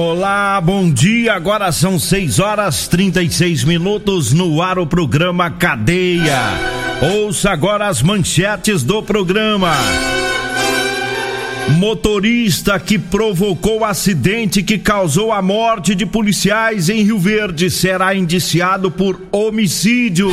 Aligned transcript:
Olá, 0.00 0.60
bom 0.60 0.88
dia. 0.88 1.34
Agora 1.34 1.72
são 1.72 1.98
6 1.98 2.38
horas 2.38 2.86
36 2.86 3.64
minutos 3.64 4.32
no 4.32 4.62
ar 4.62 4.78
o 4.78 4.86
programa 4.86 5.50
Cadeia. 5.50 6.38
Ouça 7.16 7.50
agora 7.50 7.88
as 7.88 8.00
manchetes 8.00 8.84
do 8.84 9.02
programa. 9.02 9.72
Motorista 11.70 12.78
que 12.78 12.96
provocou 12.96 13.84
acidente 13.84 14.62
que 14.62 14.78
causou 14.78 15.32
a 15.32 15.42
morte 15.42 15.96
de 15.96 16.06
policiais 16.06 16.88
em 16.88 17.02
Rio 17.02 17.18
Verde 17.18 17.68
será 17.68 18.14
indiciado 18.14 18.92
por 18.92 19.20
homicídio. 19.32 20.30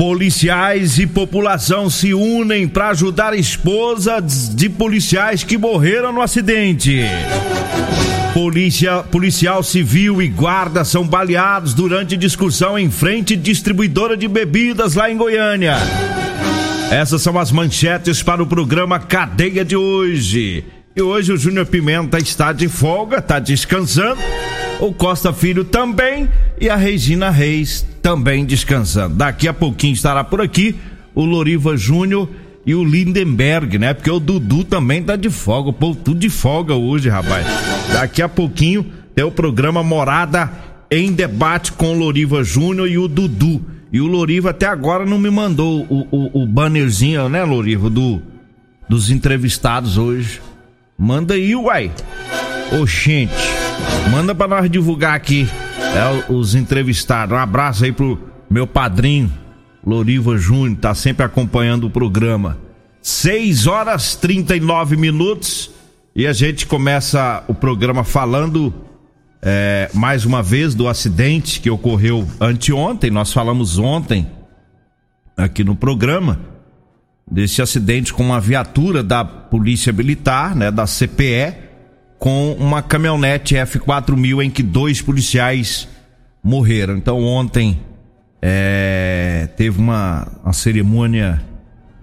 Policiais 0.00 0.98
e 0.98 1.06
população 1.06 1.90
se 1.90 2.14
unem 2.14 2.66
para 2.66 2.88
ajudar 2.88 3.38
esposas 3.38 4.48
de 4.48 4.66
policiais 4.66 5.44
que 5.44 5.58
morreram 5.58 6.10
no 6.10 6.22
acidente. 6.22 7.02
Polícia, 8.32 9.02
policial 9.02 9.62
civil 9.62 10.22
e 10.22 10.28
guarda 10.28 10.86
são 10.86 11.06
baleados 11.06 11.74
durante 11.74 12.16
discussão 12.16 12.78
em 12.78 12.90
frente 12.90 13.36
distribuidora 13.36 14.16
de 14.16 14.26
bebidas 14.26 14.94
lá 14.94 15.10
em 15.10 15.18
Goiânia. 15.18 15.76
Essas 16.90 17.20
são 17.20 17.38
as 17.38 17.52
manchetes 17.52 18.22
para 18.22 18.42
o 18.42 18.46
programa 18.46 18.98
Cadeia 18.98 19.66
de 19.66 19.76
hoje. 19.76 20.64
E 20.96 21.02
hoje 21.02 21.30
o 21.30 21.36
Júnior 21.36 21.66
Pimenta 21.66 22.18
está 22.18 22.54
de 22.54 22.68
folga, 22.68 23.18
está 23.18 23.38
descansando 23.38 24.18
o 24.80 24.94
Costa 24.94 25.30
Filho 25.30 25.62
também 25.62 26.26
e 26.58 26.70
a 26.70 26.76
Regina 26.76 27.28
Reis 27.28 27.84
também 28.02 28.44
descansando. 28.44 29.14
Daqui 29.14 29.48
a 29.48 29.52
pouquinho 29.52 29.92
estará 29.92 30.24
por 30.24 30.40
aqui 30.40 30.76
o 31.14 31.24
Loriva 31.24 31.76
Júnior 31.76 32.28
e 32.64 32.74
o 32.74 32.84
Lindenberg, 32.84 33.78
né? 33.78 33.94
Porque 33.94 34.10
o 34.10 34.20
Dudu 34.20 34.64
também 34.64 35.02
tá 35.02 35.16
de 35.16 35.30
folga, 35.30 35.70
o 35.70 35.72
povo 35.72 35.98
tudo 35.98 36.20
de 36.20 36.28
folga 36.28 36.74
hoje, 36.74 37.08
rapaz. 37.08 37.46
Daqui 37.92 38.22
a 38.22 38.28
pouquinho 38.28 38.86
tem 39.14 39.24
o 39.24 39.30
programa 39.30 39.82
Morada 39.82 40.50
em 40.90 41.12
debate 41.12 41.72
com 41.72 41.94
o 41.94 41.98
Loriva 41.98 42.42
Júnior 42.42 42.88
e 42.88 42.98
o 42.98 43.08
Dudu. 43.08 43.64
E 43.92 44.00
o 44.00 44.06
Loriva 44.06 44.50
até 44.50 44.66
agora 44.66 45.04
não 45.04 45.18
me 45.18 45.30
mandou 45.30 45.86
o, 45.88 46.06
o, 46.10 46.42
o 46.42 46.46
bannerzinho, 46.46 47.28
né, 47.28 47.44
Loriva, 47.44 47.90
do, 47.90 48.22
dos 48.88 49.10
entrevistados 49.10 49.98
hoje. 49.98 50.40
Manda 50.96 51.34
aí, 51.34 51.56
uai. 51.56 51.90
Oxente. 52.80 53.32
Manda 54.12 54.34
pra 54.34 54.46
nós 54.46 54.70
divulgar 54.70 55.14
aqui 55.14 55.48
é, 55.80 56.32
os 56.32 56.54
entrevistados. 56.54 57.34
Um 57.34 57.38
abraço 57.38 57.84
aí 57.84 57.92
pro 57.92 58.18
meu 58.48 58.66
padrinho, 58.66 59.32
Loriva 59.84 60.36
Júnior, 60.36 60.78
tá 60.78 60.94
sempre 60.94 61.24
acompanhando 61.24 61.86
o 61.86 61.90
programa. 61.90 62.58
6 63.02 63.66
horas 63.66 64.14
39 64.14 64.96
minutos 64.96 65.70
e 66.14 66.26
a 66.26 66.32
gente 66.32 66.66
começa 66.66 67.42
o 67.48 67.54
programa 67.54 68.04
falando 68.04 68.74
é, 69.40 69.88
mais 69.94 70.26
uma 70.26 70.42
vez 70.42 70.74
do 70.74 70.86
acidente 70.86 71.60
que 71.60 71.70
ocorreu 71.70 72.28
anteontem. 72.40 73.10
Nós 73.10 73.32
falamos 73.32 73.78
ontem 73.78 74.26
aqui 75.36 75.64
no 75.64 75.74
programa 75.74 76.40
desse 77.30 77.62
acidente 77.62 78.12
com 78.12 78.22
uma 78.22 78.40
viatura 78.40 79.02
da 79.02 79.24
Polícia 79.24 79.92
Militar, 79.92 80.54
né, 80.54 80.70
da 80.70 80.84
CPE 80.84 81.69
com 82.20 82.52
uma 82.52 82.82
caminhonete 82.82 83.54
F4000 83.54 84.44
em 84.44 84.50
que 84.50 84.62
dois 84.62 85.00
policiais 85.00 85.88
morreram. 86.44 86.98
Então 86.98 87.24
ontem 87.24 87.80
é, 88.42 89.48
teve 89.56 89.78
uma, 89.78 90.28
uma 90.44 90.52
cerimônia 90.52 91.42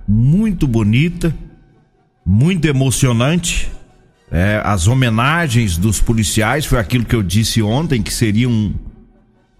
muito 0.07 0.67
bonita, 0.67 1.33
muito 2.25 2.66
emocionante. 2.66 3.72
É, 4.31 4.59
as 4.66 4.88
homenagens 4.88 5.77
dos 5.77 6.01
policiais 6.01 6.66
foi 6.66 6.79
aquilo 6.79 7.06
que 7.06 7.16
eu 7.16 7.22
disse 7.22 7.61
ontem 7.61 8.01
que 8.01 8.11
seria 8.11 8.50
um, 8.50 8.73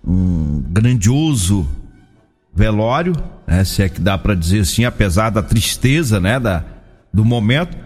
um 0.04 0.64
grandioso 0.70 1.70
velório, 2.54 3.14
né, 3.46 3.64
se 3.64 3.84
é 3.84 3.90
que 3.90 4.02
dá 4.02 4.18
para 4.18 4.34
dizer 4.34 4.62
assim, 4.62 4.86
apesar 4.86 5.30
da 5.30 5.44
tristeza, 5.44 6.20
né, 6.20 6.40
da, 6.40 6.66
do 7.14 7.24
momento. 7.24 7.78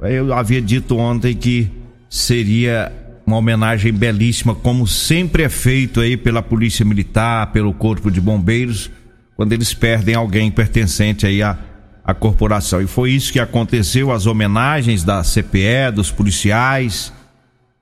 Eu 0.00 0.34
havia 0.34 0.60
dito 0.60 0.98
ontem 0.98 1.34
que 1.34 1.79
seria 2.10 2.92
uma 3.24 3.36
homenagem 3.36 3.92
belíssima, 3.92 4.54
como 4.54 4.86
sempre 4.88 5.44
é 5.44 5.48
feito 5.48 6.00
aí 6.00 6.16
pela 6.16 6.42
Polícia 6.42 6.84
Militar, 6.84 7.52
pelo 7.52 7.72
Corpo 7.72 8.10
de 8.10 8.20
Bombeiros, 8.20 8.90
quando 9.36 9.52
eles 9.52 9.72
perdem 9.72 10.16
alguém 10.16 10.50
pertencente 10.50 11.24
aí 11.24 11.40
à, 11.40 11.56
à 12.04 12.12
corporação. 12.12 12.82
E 12.82 12.88
foi 12.88 13.12
isso 13.12 13.32
que 13.32 13.38
aconteceu, 13.38 14.10
as 14.10 14.26
homenagens 14.26 15.04
da 15.04 15.22
CPE, 15.22 15.92
dos 15.94 16.10
policiais, 16.10 17.12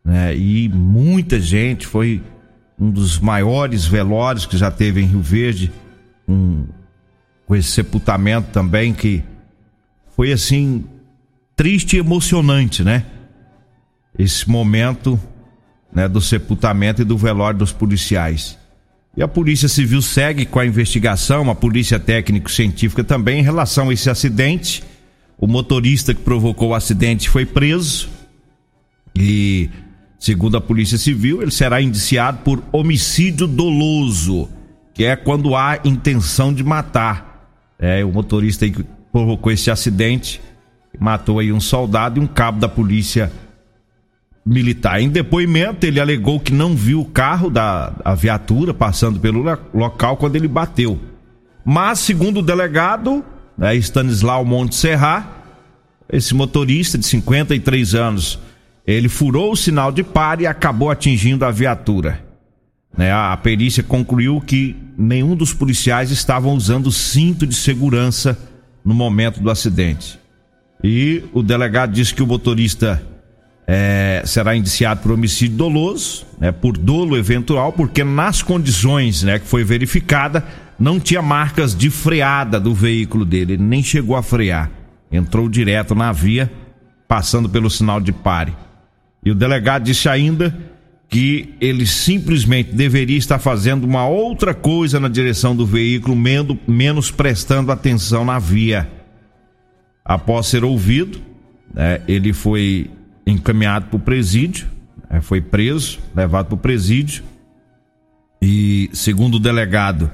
né? 0.05 0.37
E 0.37 0.69
muita 0.69 1.41
gente, 1.41 1.87
foi 1.87 2.23
um 2.79 2.91
dos 2.91 3.19
maiores 3.19 3.87
velórios 3.87 4.47
que 4.47 4.57
já 4.57 4.71
teve 4.71 5.01
em 5.01 5.07
Rio 5.07 5.23
Verde, 5.23 5.73
um, 6.29 6.67
com 7.47 7.57
esse 7.57 7.71
sepultamento 7.71 8.49
também 8.53 8.93
que 8.93 9.25
foi 10.15 10.33
assim 10.33 10.85
triste 11.57 11.97
e 11.97 11.99
emocionante, 11.99 12.85
né? 12.85 13.05
Esse 14.19 14.49
momento 14.51 15.19
né, 15.93 16.09
do 16.09 16.21
sepultamento 16.21 17.03
e 17.03 17.05
do 17.05 17.17
velório 17.17 17.59
dos 17.61 17.73
policiais. 17.73 18.59
E 19.17 19.23
a 19.23 19.29
Polícia 19.29 19.69
Civil 19.69 20.03
segue 20.03 20.45
com 20.45 20.59
a 20.59 20.67
investigação, 20.67 21.51
a 21.51 21.55
Polícia 21.55 21.99
Técnico-Científica 21.99 23.03
também, 23.03 23.41
em 23.41 23.43
relação 23.43 23.89
a 23.89 23.93
esse 23.93 24.11
acidente. 24.11 24.83
O 25.39 25.47
motorista 25.47 26.13
que 26.13 26.21
provocou 26.21 26.71
o 26.71 26.75
acidente 26.75 27.29
foi 27.29 27.47
preso 27.47 28.09
e, 29.17 29.71
segundo 30.19 30.57
a 30.57 30.61
Polícia 30.61 30.99
Civil, 30.99 31.43
ele 31.43 31.51
será 31.51 31.81
indiciado 31.81 32.39
por 32.39 32.63
homicídio 32.71 33.47
doloso, 33.47 34.49
que 34.95 35.05
é 35.05 35.17
quando 35.17 35.57
há 35.57 35.81
intenção 35.85 36.53
de 36.53 36.63
matar. 36.63 37.49
É, 37.79 38.05
o 38.05 38.13
motorista 38.13 38.69
que 38.69 38.85
provocou 39.13 39.51
esse 39.53 39.71
acidente 39.71 40.41
matou 40.99 41.39
aí 41.39 41.53
um 41.53 41.61
soldado 41.61 42.21
e 42.21 42.23
um 42.23 42.27
cabo 42.27 42.59
da 42.59 42.69
Polícia 42.69 43.33
militar. 44.49 45.01
Em 45.01 45.11
depoimento, 45.11 45.87
ele 45.87 46.01
alegou 46.01 46.41
que 46.41 46.53
não 46.53 46.75
viu 46.75 47.03
o 47.03 47.05
carro 47.05 47.51
da 47.51 47.93
viatura 48.17 48.73
passando 48.73 49.21
pelo 49.21 49.45
local 49.75 50.17
quando 50.17 50.37
ele 50.37 50.49
bateu. 50.49 50.99
Mas, 51.65 51.99
segundo 51.99 52.39
o 52.39 52.43
delegado, 52.43 53.23
né, 53.57 53.77
Stanislau 53.77 54.45
Monte 54.47 54.75
Serra, 54.75 55.29
esse 56.11 56.35
motorista 56.35 56.97
de 56.97 57.05
53 57.05 57.95
anos, 57.95 58.39
ele 58.87 59.09
furou 59.09 59.53
o 59.53 59.57
sinal 59.57 59.93
de 59.93 60.03
pare 60.03 60.45
e 60.45 60.47
acabou 60.47 60.91
atingindo 60.91 61.45
a 61.45 61.51
viatura. 61.51 62.25
Né, 62.97 63.13
a, 63.13 63.35
a 63.35 63.37
perícia 63.37 63.83
concluiu 63.83 64.41
que 64.41 64.75
nenhum 64.97 65.37
dos 65.37 65.53
policiais 65.53 66.11
estavam 66.11 66.55
usando 66.55 66.91
cinto 66.91 67.47
de 67.47 67.55
segurança 67.55 68.39
no 68.83 68.95
momento 68.95 69.41
do 69.41 69.51
acidente. 69.51 70.19
E 70.83 71.23
o 71.35 71.43
delegado 71.43 71.93
disse 71.93 72.15
que 72.15 72.23
o 72.23 72.27
motorista 72.27 73.03
é, 73.71 74.23
será 74.25 74.57
indiciado 74.57 75.03
por 75.03 75.13
homicídio 75.13 75.59
doloso, 75.59 76.27
né, 76.41 76.51
por 76.51 76.79
dolo 76.79 77.19
eventual, 77.19 77.71
porque 77.71 78.03
nas 78.03 78.41
condições 78.41 79.23
né, 79.23 79.39
que 79.39 79.47
foi 79.47 79.63
verificada, 79.63 80.43
não 80.79 80.99
tinha 80.99 81.21
marcas 81.21 81.77
de 81.77 81.91
freada 81.91 82.59
do 82.59 82.73
veículo 82.73 83.27
dele, 83.27 83.53
ele 83.53 83.63
nem 83.63 83.83
chegou 83.83 84.17
a 84.17 84.23
frear. 84.23 84.71
Entrou 85.13 85.51
direto 85.51 85.95
na 85.95 86.13
via, 86.13 86.51
passando 87.07 87.47
pelo 87.47 87.69
sinal 87.69 88.01
de 88.01 88.11
pare. 88.11 88.57
E 89.23 89.31
o 89.31 89.35
delegado 89.35 89.85
disse 89.85 90.09
ainda 90.09 90.57
que 91.11 91.55
ele 91.61 91.87
simplesmente 91.87 92.73
deveria 92.73 93.19
estar 93.19 93.39
fazendo 93.39 93.85
uma 93.85 94.07
outra 94.07 94.55
coisa 94.55 94.99
na 94.99 95.09
direção 95.09 95.55
do 95.55 95.67
veículo, 95.67 96.17
menos 96.67 97.11
prestando 97.11 97.71
atenção 97.71 98.25
na 98.25 98.39
via. 98.39 98.89
Após 100.05 100.47
ser 100.47 100.65
ouvido, 100.65 101.21
né, 101.75 102.01
ele 102.07 102.33
foi 102.33 102.91
encaminhado 103.33 103.87
para 103.87 103.97
o 103.97 104.01
presídio, 104.01 104.67
né, 105.11 105.21
foi 105.21 105.41
preso, 105.41 105.99
levado 106.15 106.47
para 106.47 106.55
o 106.55 106.59
presídio. 106.59 107.23
E, 108.41 108.89
segundo 108.93 109.37
o 109.37 109.41
delegado, 109.41 110.11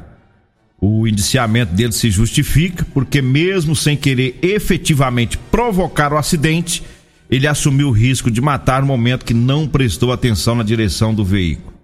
o 0.81 1.07
indiciamento 1.07 1.75
dele 1.75 1.93
se 1.93 2.11
justifica, 2.11 2.87
porque, 2.93 3.21
mesmo 3.21 3.77
sem 3.77 3.97
querer 3.97 4.39
efetivamente 4.43 5.39
provocar 5.39 6.13
o 6.13 6.19
acidente, 6.19 6.83
ele 7.31 7.47
assumiu 7.47 7.89
o 7.89 7.93
risco 7.93 8.31
de 8.31 8.41
matar 8.41 8.83
no 8.83 8.89
momento 8.89 9.25
que 9.25 9.35
não 9.35 9.67
prestou 9.67 10.13
atenção 10.13 10.55
na 10.55 10.63
direção 10.63 11.15
do 11.15 11.25
veículo. 11.25 11.75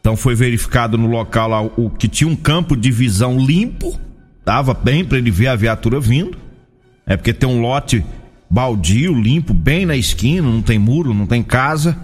Então 0.00 0.16
foi 0.16 0.34
verificado 0.34 0.98
no 0.98 1.06
local 1.06 1.48
lá 1.48 1.62
o 1.62 1.88
que 1.88 2.08
tinha 2.08 2.28
um 2.28 2.36
campo 2.36 2.76
de 2.76 2.90
visão 2.90 3.38
limpo, 3.38 3.98
dava 4.44 4.74
bem 4.74 5.02
para 5.02 5.16
ele 5.16 5.30
ver 5.30 5.46
a 5.46 5.56
viatura 5.56 5.98
vindo. 5.98 6.36
É 7.06 7.16
porque 7.16 7.32
tem 7.32 7.48
um 7.48 7.60
lote 7.60 8.04
baldio, 8.54 9.12
limpo, 9.12 9.52
bem 9.52 9.84
na 9.84 9.96
esquina, 9.96 10.48
não 10.48 10.62
tem 10.62 10.78
muro, 10.78 11.12
não 11.12 11.26
tem 11.26 11.42
casa. 11.42 11.98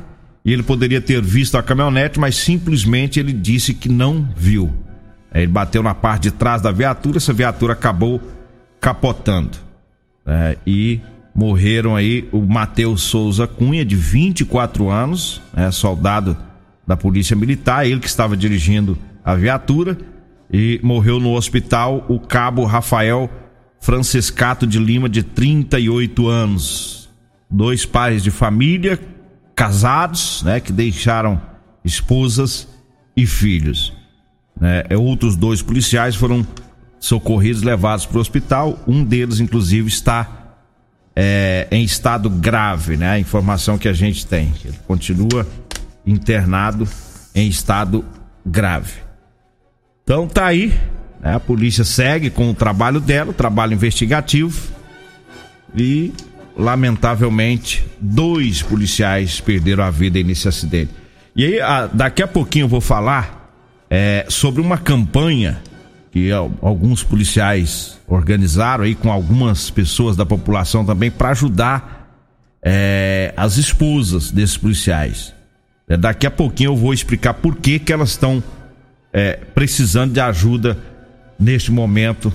E 0.45 0.53
ele 0.53 0.65
poderia 0.65 1.01
ter 1.01 1.23
visto 1.23 1.57
a 1.57 1.63
caminhonete, 1.63 2.19
mas 2.19 2.35
simplesmente 2.35 3.21
ele 3.21 3.33
disse 3.33 3.73
que 3.73 3.89
não 3.89 4.29
viu. 4.37 4.69
Ele 5.33 5.47
bateu 5.47 5.81
na 5.81 5.95
parte 5.95 6.25
de 6.25 6.31
trás 6.33 6.61
da 6.61 6.73
viatura, 6.73 7.19
essa 7.19 7.33
viatura 7.33 7.75
acabou 7.75 8.21
capotando. 8.81 9.59
É, 10.27 10.59
e 10.67 11.01
morreram 11.33 11.95
aí 11.95 12.29
o 12.33 12.41
Matheus 12.41 13.03
Souza 13.03 13.47
Cunha, 13.47 13.85
de 13.85 13.95
24 13.95 14.91
anos, 14.91 15.41
é, 15.57 15.71
soldado 15.71 16.37
da 16.85 16.97
Polícia 16.97 17.37
Militar, 17.37 17.87
ele 17.87 18.01
que 18.01 18.09
estava 18.09 18.37
dirigindo 18.37 18.99
a 19.25 19.37
viatura, 19.37 19.97
e 20.53 20.81
morreu 20.83 21.21
no 21.21 21.33
hospital 21.37 22.05
o 22.09 22.19
cabo 22.19 22.65
Rafael 22.65 23.31
Franciscato 23.81 24.67
de 24.67 24.79
Lima, 24.79 25.09
de 25.09 25.23
38 25.23 26.29
anos. 26.29 27.09
Dois 27.51 27.85
pais 27.85 28.23
de 28.23 28.31
família, 28.31 29.01
casados, 29.57 30.43
né, 30.45 30.61
que 30.61 30.73
deixaram 30.73 31.41
esposas 31.85 32.69
e 33.17 33.27
filhos. 33.27 33.93
É, 34.61 34.97
outros 34.97 35.35
dois 35.35 35.63
policiais 35.63 36.15
foram 36.15 36.47
socorridos, 37.01 37.63
levados 37.63 38.07
para 38.07 38.19
o 38.19 38.21
hospital. 38.21 38.79
Um 38.87 39.03
deles, 39.03 39.41
inclusive, 39.41 39.89
está 39.89 40.41
é, 41.17 41.67
em 41.71 41.83
estado 41.83 42.29
grave, 42.31 42.97
né? 42.97 43.11
A 43.13 43.19
informação 43.19 43.79
que 43.79 43.89
a 43.89 43.93
gente 43.93 44.27
tem. 44.27 44.53
Ele 44.65 44.79
continua 44.87 45.47
internado 46.07 46.87
em 47.35 47.49
estado 47.49 48.05
grave. 48.45 48.93
Então 50.05 50.29
tá 50.29 50.47
aí, 50.47 50.69
né? 50.69 51.00
A 51.23 51.39
polícia 51.39 51.85
segue 51.85 52.31
com 52.31 52.51
o 52.51 52.55
trabalho 52.55 53.01
dela, 53.01 53.31
o 53.31 53.35
trabalho 53.35 53.75
investigativo. 53.75 54.59
E, 55.77 56.13
lamentavelmente, 56.57 57.85
dois 58.01 58.63
policiais 58.63 59.41
perderam 59.41 59.85
a 59.85 59.91
vida 59.91 60.23
nesse 60.23 60.49
acidente. 60.49 60.93
E 61.37 61.45
aí, 61.45 61.59
daqui 61.93 62.23
a 62.23 62.29
pouquinho 62.29 62.65
eu 62.65 62.69
vou 62.69 62.81
falar 62.81 63.53
é, 63.89 64.25
sobre 64.29 64.61
uma 64.61 64.79
campanha 64.79 65.63
que 66.11 66.31
alguns 66.33 67.05
policiais 67.05 67.99
organizaram 68.09 68.83
aí 68.85 68.97
com 68.97 69.13
algumas 69.13 69.71
pessoas 69.71 70.17
da 70.17 70.27
população 70.27 70.85
também 70.85 71.11
para 71.11 71.31
ajudar 71.31 72.19
é, 72.63 73.33
as 73.37 73.57
esposas 73.59 74.31
desses 74.31 74.57
policiais. 74.57 75.33
É, 75.89 75.97
daqui 75.97 76.27
a 76.27 76.31
pouquinho 76.31 76.71
eu 76.71 76.77
vou 76.77 76.93
explicar 76.93 77.35
por 77.35 77.57
que, 77.57 77.79
que 77.79 77.93
elas 77.93 78.11
estão 78.11 78.43
é, 79.13 79.39
precisando 79.55 80.13
de 80.13 80.21
ajuda 80.21 80.77
neste 81.41 81.73
momento 81.73 82.33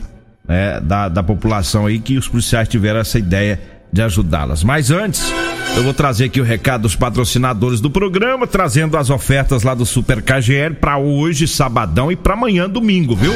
né, 0.48 0.80
da, 0.82 1.08
da 1.08 1.24
população 1.24 1.86
aí 1.86 2.00
que 2.00 2.18
os 2.18 2.28
policiais 2.28 2.68
tiveram 2.68 3.00
essa 3.00 3.20
ideia 3.20 3.62
de 3.92 4.02
ajudá-las. 4.02 4.64
Mas 4.64 4.92
antes 4.92 5.32
eu 5.76 5.84
vou 5.84 5.94
trazer 5.94 6.26
aqui 6.26 6.40
o 6.40 6.44
recado 6.44 6.84
dos 6.84 6.96
patrocinadores 6.96 7.80
do 7.80 7.90
programa, 7.90 8.48
trazendo 8.48 8.98
as 8.98 9.10
ofertas 9.10 9.64
lá 9.64 9.74
do 9.74 9.86
Super 9.86 10.22
KGL 10.22 10.76
para 10.76 10.98
hoje, 10.98 11.48
sabadão 11.48 12.12
e 12.12 12.16
para 12.16 12.34
amanhã, 12.34 12.70
domingo, 12.70 13.16
viu? 13.16 13.34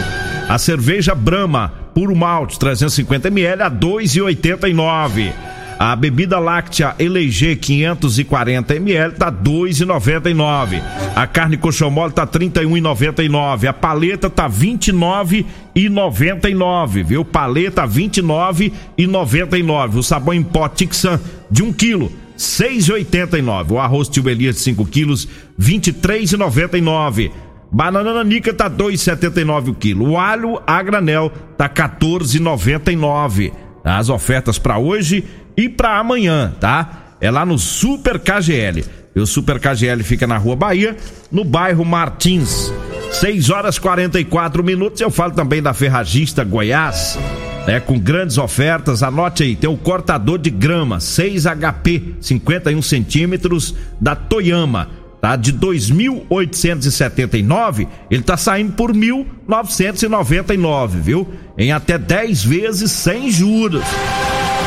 A 0.48 0.57
cerveja 0.57 1.13
Brahma, 1.13 1.69
puro 1.94 2.16
malte, 2.16 2.57
350 2.57 3.27
ml 3.27 3.63
a 3.63 3.69
2,89. 3.69 5.31
A 5.80 5.96
bebida 5.96 6.38
láctea 6.40 6.94
Eleger 7.00 7.58
540 7.58 8.76
ml 8.76 9.14
tá 9.14 9.31
2,99. 9.31 10.84
A 11.16 11.26
carne 11.26 11.56
coxão 11.56 11.90
mole 11.90 12.12
tá 12.12 12.28
31,99. 12.28 13.66
A 13.66 13.72
paleta 13.72 14.30
tá 14.30 14.50
29,99, 14.50 17.06
viu? 17.06 17.24
Paleta 17.24 17.88
29,99. 17.88 19.96
O 19.96 20.04
sabão 20.04 20.34
em 20.34 20.44
pó 20.44 20.68
Tixan 20.68 21.18
de 21.50 21.64
1 21.64 21.72
quilo 21.72 22.12
6,89. 22.38 23.72
O 23.72 23.80
arroz 23.80 24.10
tio 24.10 24.30
Elias 24.30 24.56
de 24.56 24.62
5 24.62 24.86
quilos, 24.86 25.30
23,99. 25.58 27.31
Banana 27.72 28.16
nanica 28.16 28.54
tá 28.54 28.70
2,79 28.70 29.70
o 29.70 29.74
quilo. 29.74 30.10
O 30.10 30.18
alho 30.18 30.62
a 30.68 30.84
granel 30.84 31.31
tá 31.58 31.70
14,99. 31.70 33.54
As 33.84 34.10
ofertas 34.10 34.58
para 34.60 34.78
hoje 34.78 35.26
e 35.59 35.67
para 35.67 36.00
amanhã, 36.00 36.53
tá? 36.57 37.17
É 37.19 37.29
lá 37.29 37.45
no 37.45 37.59
Super 37.59 38.17
KGL. 38.17 38.85
E 39.13 39.19
o 39.19 39.27
Super 39.27 39.59
KGL 39.59 40.01
fica 40.03 40.25
na 40.25 40.38
Rua 40.38 40.56
Bahia, 40.56 40.95
no 41.29 41.44
bairro 41.44 41.83
Martins. 41.83 42.71
6 43.11 43.50
horas 43.50 43.77
44 43.77 44.63
minutos. 44.63 45.01
Eu 45.01 45.11
falo 45.11 45.33
também 45.33 45.61
da 45.61 45.73
Ferragista 45.73 46.45
Goiás 46.45 47.19
né, 47.67 47.81
com 47.81 48.00
grandes 48.00 48.38
ofertas. 48.38 49.03
Anote 49.03 49.44
aí, 49.44 49.53
tem 49.56 49.69
o 49.69 49.75
cortador 49.75 50.39
de 50.39 50.50
grama 50.50 51.01
6 51.01 51.44
HP, 51.44 52.15
51 52.21 52.81
centímetros 52.81 53.75
da 54.00 54.15
Toyama, 54.15 54.88
tá? 55.21 55.35
De 55.35 55.51
2.879, 55.51 57.85
ele 58.09 58.23
tá 58.23 58.38
saindo 58.38 58.71
por 58.71 58.94
1.999, 58.94 61.01
viu? 61.01 61.27
Em 61.57 61.73
até 61.73 61.97
10 61.97 62.45
vezes 62.45 62.91
sem 62.91 63.29
juros. 63.29 63.83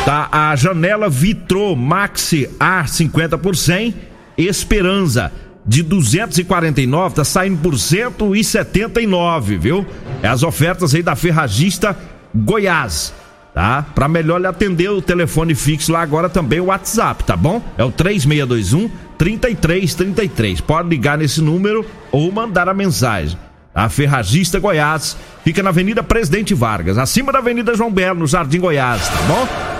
Tá 0.04 0.28
a 0.32 0.56
janela 0.56 1.08
Vitro 1.08 1.76
Maxi 1.76 2.50
A 2.58 2.84
50 2.84 3.38
por 3.38 3.54
100, 3.56 3.94
Esperança 4.36 5.30
de 5.64 5.82
249 5.82 7.14
tá 7.14 7.24
saindo 7.24 7.58
por 7.58 7.78
179, 7.78 9.56
viu? 9.56 9.86
É 10.20 10.26
as 10.26 10.42
ofertas 10.42 10.92
aí 10.92 11.02
da 11.02 11.14
Ferragista 11.14 11.96
Goiás, 12.34 13.14
tá? 13.54 13.86
Para 13.94 14.08
melhor 14.08 14.40
lhe 14.40 14.46
atender 14.48 14.90
o 14.90 15.00
telefone 15.00 15.54
fixo 15.54 15.92
lá 15.92 16.02
agora 16.02 16.28
também 16.28 16.58
o 16.58 16.64
WhatsApp, 16.64 17.22
tá 17.22 17.36
bom? 17.36 17.62
É 17.78 17.84
o 17.84 17.92
3621 17.92 18.90
3333. 19.16 20.60
Pode 20.62 20.88
ligar 20.88 21.16
nesse 21.16 21.40
número 21.40 21.86
ou 22.10 22.32
mandar 22.32 22.68
a 22.68 22.74
mensagem. 22.74 23.38
A 23.72 23.88
Ferragista 23.88 24.58
Goiás 24.58 25.16
fica 25.44 25.62
na 25.62 25.70
Avenida 25.70 26.02
Presidente 26.02 26.54
Vargas, 26.54 26.98
acima 26.98 27.32
da 27.32 27.38
Avenida 27.38 27.74
João 27.76 27.90
Belo, 27.90 28.18
no 28.18 28.26
Jardim 28.26 28.58
Goiás, 28.58 29.08
tá 29.08 29.22
bom? 29.28 29.71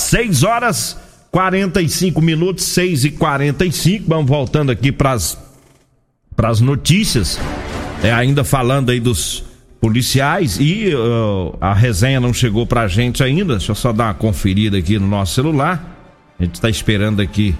6 0.00 0.42
horas 0.42 0.96
45 1.30 2.20
minutos, 2.22 2.64
6 2.64 3.04
e 3.04 3.10
45 3.10 4.04
Vamos 4.08 4.26
voltando 4.26 4.72
aqui 4.72 4.90
para 4.90 5.12
as 5.12 6.60
notícias. 6.60 7.38
É, 8.02 8.12
ainda 8.12 8.44
falando 8.44 8.90
aí 8.90 9.00
dos 9.00 9.44
policiais 9.80 10.58
e 10.60 10.92
uh, 10.94 11.56
a 11.60 11.72
resenha 11.72 12.20
não 12.20 12.32
chegou 12.32 12.66
pra 12.66 12.86
gente 12.88 13.22
ainda. 13.22 13.56
Deixa 13.56 13.72
eu 13.72 13.76
só 13.76 13.92
dar 13.92 14.06
uma 14.06 14.14
conferida 14.14 14.78
aqui 14.78 14.98
no 14.98 15.06
nosso 15.06 15.34
celular. 15.34 15.96
A 16.38 16.44
gente 16.44 16.54
está 16.54 16.70
esperando 16.70 17.20
aqui 17.20 17.54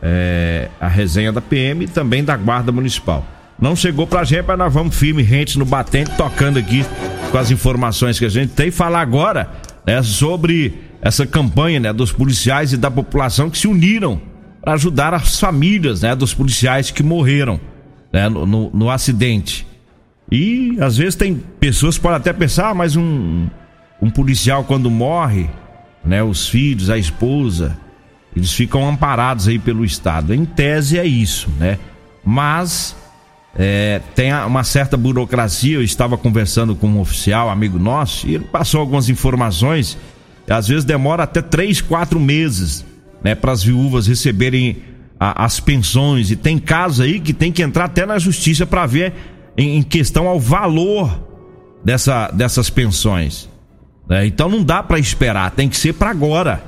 é, 0.00 0.68
a 0.80 0.86
resenha 0.86 1.32
da 1.32 1.40
PM 1.40 1.84
e 1.84 1.88
também 1.88 2.22
da 2.22 2.36
Guarda 2.36 2.70
Municipal. 2.70 3.26
Não 3.58 3.74
chegou 3.74 4.06
pra 4.06 4.22
gente, 4.22 4.44
mas 4.46 4.58
nós 4.58 4.72
vamos 4.72 4.94
firme, 4.94 5.22
rente 5.22 5.58
no 5.58 5.64
batente, 5.64 6.10
tocando 6.16 6.58
aqui 6.58 6.84
com 7.30 7.38
as 7.38 7.50
informações 7.50 8.18
que 8.18 8.24
a 8.24 8.28
gente 8.28 8.52
tem. 8.52 8.70
Falar 8.70 9.00
agora 9.00 9.50
né, 9.86 10.02
sobre 10.02 10.85
essa 11.06 11.24
campanha 11.24 11.78
né, 11.78 11.92
dos 11.92 12.10
policiais 12.10 12.72
e 12.72 12.76
da 12.76 12.90
população 12.90 13.48
que 13.48 13.56
se 13.56 13.68
uniram 13.68 14.20
para 14.60 14.72
ajudar 14.74 15.14
as 15.14 15.38
famílias 15.38 16.02
né, 16.02 16.16
dos 16.16 16.34
policiais 16.34 16.90
que 16.90 17.00
morreram 17.00 17.60
né, 18.12 18.28
no, 18.28 18.44
no, 18.44 18.70
no 18.70 18.90
acidente. 18.90 19.64
E 20.30 20.76
às 20.80 20.96
vezes 20.96 21.14
tem 21.14 21.36
pessoas 21.60 21.96
que 21.96 22.02
podem 22.02 22.16
até 22.16 22.32
pensar, 22.32 22.70
ah, 22.70 22.74
mas 22.74 22.96
um, 22.96 23.46
um 24.02 24.10
policial 24.10 24.64
quando 24.64 24.90
morre, 24.90 25.48
né, 26.04 26.24
os 26.24 26.48
filhos, 26.48 26.90
a 26.90 26.98
esposa, 26.98 27.78
eles 28.34 28.52
ficam 28.52 28.88
amparados 28.88 29.46
aí 29.46 29.60
pelo 29.60 29.84
Estado. 29.84 30.34
Em 30.34 30.44
tese 30.44 30.98
é 30.98 31.06
isso, 31.06 31.48
né? 31.60 31.78
Mas 32.24 32.96
é, 33.56 34.00
tem 34.16 34.34
uma 34.34 34.64
certa 34.64 34.96
burocracia. 34.96 35.76
Eu 35.76 35.82
estava 35.82 36.18
conversando 36.18 36.74
com 36.74 36.88
um 36.88 37.00
oficial, 37.00 37.48
amigo 37.48 37.78
nosso, 37.78 38.26
e 38.26 38.34
ele 38.34 38.44
passou 38.44 38.80
algumas 38.80 39.08
informações. 39.08 39.96
Às 40.48 40.68
vezes 40.68 40.84
demora 40.84 41.24
até 41.24 41.42
três, 41.42 41.80
quatro 41.80 42.20
meses, 42.20 42.84
né, 43.22 43.34
para 43.34 43.52
as 43.52 43.62
viúvas 43.62 44.06
receberem 44.06 44.82
a, 45.18 45.44
as 45.44 45.58
pensões. 45.58 46.30
E 46.30 46.36
tem 46.36 46.58
casos 46.58 47.00
aí 47.00 47.18
que 47.18 47.32
tem 47.32 47.50
que 47.50 47.62
entrar 47.62 47.86
até 47.86 48.06
na 48.06 48.18
justiça 48.18 48.64
para 48.66 48.86
ver 48.86 49.12
em, 49.56 49.78
em 49.78 49.82
questão 49.82 50.28
ao 50.28 50.38
valor 50.38 51.26
dessa, 51.84 52.28
dessas 52.28 52.70
pensões. 52.70 53.48
Né? 54.08 54.26
Então 54.26 54.48
não 54.48 54.62
dá 54.62 54.82
para 54.82 54.98
esperar, 54.98 55.50
tem 55.50 55.68
que 55.68 55.76
ser 55.76 55.94
para 55.94 56.10
agora, 56.10 56.62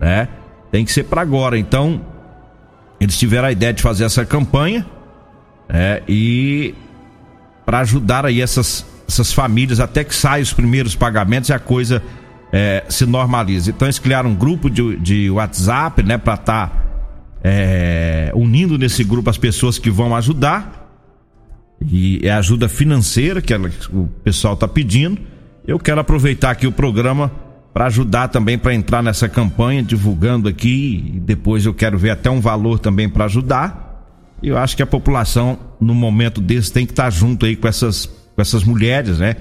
né? 0.00 0.28
Tem 0.70 0.84
que 0.84 0.92
ser 0.92 1.04
para 1.04 1.20
agora. 1.20 1.58
Então 1.58 2.00
eles 3.00 3.18
tiveram 3.18 3.48
a 3.48 3.52
ideia 3.52 3.72
de 3.72 3.82
fazer 3.82 4.04
essa 4.04 4.24
campanha 4.24 4.86
né? 5.68 6.02
e 6.08 6.74
para 7.66 7.80
ajudar 7.80 8.26
aí 8.26 8.40
essas, 8.40 8.84
essas 9.08 9.32
famílias 9.32 9.80
até 9.80 10.04
que 10.04 10.14
saiam 10.14 10.42
os 10.42 10.52
primeiros 10.52 10.94
pagamentos 10.94 11.50
e 11.50 11.52
a 11.52 11.58
coisa 11.58 12.02
é, 12.52 12.84
se 12.88 13.06
normalize. 13.06 13.70
Então 13.70 13.86
eles 13.86 13.98
criaram 13.98 14.30
um 14.30 14.34
grupo 14.34 14.68
de, 14.68 14.96
de 14.96 15.30
WhatsApp, 15.30 16.02
né, 16.02 16.18
para 16.18 16.34
estar 16.34 16.68
tá, 16.68 16.82
é, 17.42 18.32
unindo 18.34 18.76
nesse 18.76 19.04
grupo 19.04 19.30
as 19.30 19.38
pessoas 19.38 19.78
que 19.78 19.90
vão 19.90 20.14
ajudar. 20.14 20.78
E 21.86 22.20
é 22.22 22.32
ajuda 22.32 22.68
financeira 22.68 23.40
que 23.40 23.54
ela, 23.54 23.70
o 23.92 24.06
pessoal 24.22 24.54
está 24.54 24.68
pedindo. 24.68 25.18
Eu 25.66 25.78
quero 25.78 26.00
aproveitar 26.00 26.50
aqui 26.50 26.66
o 26.66 26.72
programa 26.72 27.30
para 27.72 27.86
ajudar 27.86 28.28
também 28.28 28.58
para 28.58 28.74
entrar 28.74 29.02
nessa 29.02 29.28
campanha, 29.28 29.82
divulgando 29.82 30.48
aqui. 30.48 31.12
E 31.14 31.20
depois 31.20 31.64
eu 31.64 31.72
quero 31.72 31.96
ver 31.98 32.10
até 32.10 32.28
um 32.28 32.40
valor 32.40 32.78
também 32.78 33.08
para 33.08 33.24
ajudar. 33.24 33.88
Eu 34.42 34.58
acho 34.58 34.76
que 34.76 34.82
a 34.82 34.86
população, 34.86 35.58
no 35.80 35.94
momento 35.94 36.40
desse, 36.40 36.72
tem 36.72 36.84
que 36.84 36.92
estar 36.92 37.04
tá 37.04 37.10
junto 37.10 37.46
aí 37.46 37.56
com 37.56 37.68
essas, 37.68 38.06
com 38.06 38.40
essas 38.40 38.64
mulheres, 38.64 39.18
né? 39.18 39.36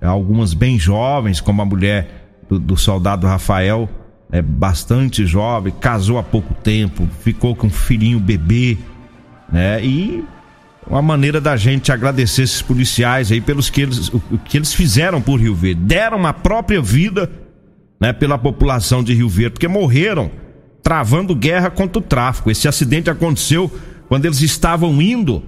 Algumas 0.00 0.54
bem 0.54 0.78
jovens, 0.78 1.40
como 1.40 1.60
a 1.62 1.64
mulher 1.64 2.25
do, 2.48 2.58
do 2.58 2.76
soldado 2.76 3.26
Rafael, 3.26 3.88
é 4.30 4.42
bastante 4.42 5.24
jovem, 5.24 5.72
casou 5.80 6.18
há 6.18 6.22
pouco 6.22 6.52
tempo, 6.54 7.08
ficou 7.20 7.54
com 7.54 7.68
um 7.68 7.70
filhinho 7.70 8.18
bebê, 8.18 8.76
né? 9.50 9.84
E 9.84 10.24
uma 10.88 11.02
maneira 11.02 11.40
da 11.40 11.56
gente 11.56 11.92
agradecer 11.92 12.42
esses 12.42 12.62
policiais 12.62 13.30
aí 13.30 13.40
pelos 13.40 13.70
que 13.70 13.82
eles, 13.82 14.08
o, 14.08 14.22
o 14.32 14.38
que 14.38 14.56
eles 14.56 14.72
fizeram 14.72 15.20
por 15.20 15.40
Rio 15.40 15.54
Verde, 15.54 15.80
deram 15.82 16.16
uma 16.16 16.32
própria 16.32 16.80
vida, 16.80 17.30
né, 18.00 18.12
pela 18.12 18.38
população 18.38 19.02
de 19.02 19.14
Rio 19.14 19.28
Verde, 19.28 19.52
porque 19.52 19.68
morreram 19.68 20.30
travando 20.82 21.34
guerra 21.34 21.70
contra 21.70 21.98
o 21.98 22.02
tráfico. 22.02 22.50
Esse 22.50 22.68
acidente 22.68 23.10
aconteceu 23.10 23.70
quando 24.08 24.26
eles 24.26 24.40
estavam 24.40 25.00
indo 25.02 25.42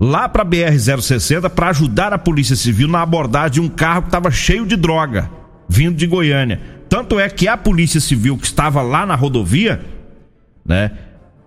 lá 0.00 0.28
para 0.28 0.44
BR 0.44 0.78
060 0.78 1.50
para 1.50 1.68
ajudar 1.68 2.12
a 2.12 2.18
Polícia 2.18 2.56
Civil 2.56 2.88
na 2.88 3.02
abordagem 3.02 3.52
de 3.52 3.60
um 3.60 3.68
carro 3.68 4.02
que 4.02 4.08
estava 4.08 4.30
cheio 4.30 4.64
de 4.64 4.76
droga 4.76 5.37
vindo 5.68 5.96
de 5.96 6.06
Goiânia. 6.06 6.60
Tanto 6.88 7.20
é 7.20 7.28
que 7.28 7.46
a 7.46 7.56
Polícia 7.56 8.00
Civil 8.00 8.38
que 8.38 8.46
estava 8.46 8.80
lá 8.80 9.04
na 9.04 9.14
rodovia, 9.14 9.80
né, 10.64 10.90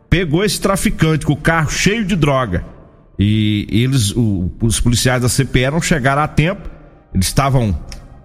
pegou 0.09 0.43
esse 0.43 0.59
traficante 0.59 1.25
com 1.25 1.33
o 1.33 1.37
carro 1.37 1.71
cheio 1.71 2.05
de 2.05 2.15
droga. 2.15 2.63
E 3.17 3.67
eles, 3.69 4.11
o, 4.15 4.51
os 4.61 4.79
policiais 4.79 5.21
da 5.21 5.29
CPE 5.29 5.71
não 5.71 5.81
chegaram 5.81 6.21
a 6.21 6.27
tempo. 6.27 6.69
Eles 7.13 7.27
estavam 7.27 7.77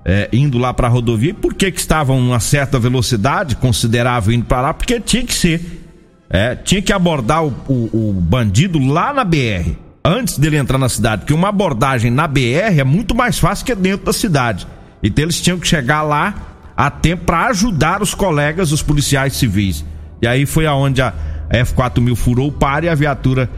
é, 0.04 0.28
indo 0.32 0.58
lá 0.58 0.72
para 0.72 0.86
a 0.86 0.90
rodovia. 0.90 1.30
E 1.30 1.34
por 1.34 1.54
que 1.54 1.70
que 1.70 1.80
estavam 1.80 2.18
uma 2.18 2.40
certa 2.40 2.78
velocidade 2.78 3.56
considerável 3.56 4.34
indo 4.34 4.44
para 4.44 4.60
lá? 4.60 4.74
Porque 4.74 5.00
tinha 5.00 5.24
que 5.24 5.34
ser. 5.34 5.84
É, 6.28 6.56
tinha 6.56 6.82
que 6.82 6.92
abordar 6.92 7.44
o, 7.44 7.54
o, 7.68 8.10
o 8.10 8.12
bandido 8.12 8.78
lá 8.78 9.12
na 9.12 9.22
BR 9.22 9.76
antes 10.06 10.38
dele 10.38 10.56
entrar 10.56 10.78
na 10.78 10.88
cidade, 10.88 11.22
porque 11.22 11.34
uma 11.34 11.48
abordagem 11.48 12.10
na 12.10 12.28
BR 12.28 12.78
é 12.78 12.84
muito 12.84 13.14
mais 13.14 13.38
fácil 13.38 13.66
que 13.66 13.74
dentro 13.74 14.06
da 14.06 14.12
cidade. 14.12 14.66
Então 15.06 15.24
eles 15.24 15.40
tinham 15.40 15.58
que 15.58 15.66
chegar 15.66 16.02
lá 16.02 16.34
a 16.76 16.90
tempo 16.90 17.24
para 17.24 17.46
ajudar 17.46 18.02
os 18.02 18.14
colegas, 18.14 18.72
os 18.72 18.82
policiais 18.82 19.34
civis. 19.34 19.84
E 20.20 20.26
aí 20.26 20.44
foi 20.44 20.66
aonde 20.66 21.00
a 21.00 21.12
F4000 21.50 22.14
furou 22.16 22.48
o 22.48 22.52
par 22.52 22.84
e 22.84 22.88
a 22.88 22.94
viatura 22.94 23.48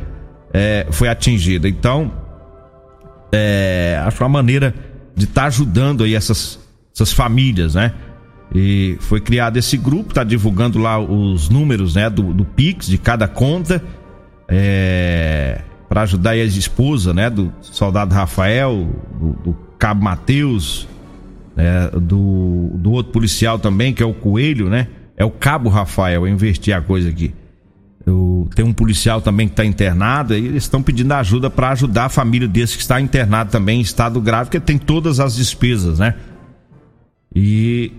é, 0.53 0.87
foi 0.91 1.09
atingida. 1.09 1.69
Então, 1.69 2.13
é, 3.33 4.01
acho 4.05 4.23
uma 4.23 4.29
maneira 4.29 4.75
de 5.15 5.25
estar 5.25 5.43
tá 5.43 5.47
ajudando 5.49 6.05
aí 6.05 6.15
essas, 6.15 6.59
essas 6.95 7.13
famílias, 7.13 7.75
né? 7.75 7.93
E 8.55 8.97
foi 9.01 9.21
criado 9.21 9.59
esse 9.59 9.77
grupo, 9.77 10.15
tá 10.15 10.25
divulgando 10.25 10.79
lá 10.79 10.99
os 10.99 11.49
números, 11.51 11.95
né, 11.95 12.09
do, 12.09 12.33
do 12.33 12.45
Pix 12.47 12.87
de 12.87 12.97
cada 12.97 13.29
conta, 13.29 13.83
é, 14.49 15.61
para 15.87 16.03
ajudar 16.03 16.31
aí 16.31 16.41
a 16.41 16.45
esposa, 16.45 17.13
né, 17.13 17.29
do 17.29 17.53
soldado 17.61 18.15
Rafael, 18.15 18.89
do, 19.21 19.33
do 19.45 19.57
cabo 19.79 20.03
Mateus, 20.03 20.89
né, 21.59 21.91
do, 21.91 22.71
do 22.75 22.93
outro 22.93 23.11
policial 23.11 23.59
também, 23.59 23.93
que 23.93 24.01
é 24.01 24.07
o 24.07 24.15
Coelho, 24.15 24.71
né? 24.71 24.87
É 25.17 25.25
o 25.25 25.31
Cabo 25.31 25.69
Rafael, 25.69 26.25
eu 26.25 26.33
investi 26.33 26.73
a 26.73 26.81
coisa 26.81 27.09
aqui. 27.09 27.35
Eu, 28.07 28.49
tem 28.55 28.65
um 28.65 28.73
policial 28.73 29.21
também 29.21 29.49
que 29.49 29.55
está 29.55 29.65
internado 29.65 30.35
e 30.35 30.47
eles 30.47 30.63
estão 30.63 30.81
pedindo 30.81 31.13
ajuda 31.13 31.51
para 31.51 31.71
ajudar 31.71 32.05
a 32.05 32.09
família 32.09 32.47
desse 32.47 32.77
que 32.77 32.83
está 32.83 33.01
internado 33.01 33.51
também 33.51 33.81
em 33.81 33.83
estado 33.83 34.21
grave, 34.21 34.45
porque 34.45 34.61
tem 34.61 34.79
todas 34.79 35.19
as 35.19 35.35
despesas, 35.35 35.99
né? 35.99 36.15
E 37.35 37.93